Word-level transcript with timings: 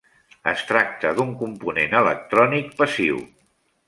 Es 0.51 0.61
tracta 0.69 1.11
d'un 1.19 1.35
component 1.43 1.93
electrònic 2.01 2.73
passiu. 2.81 3.21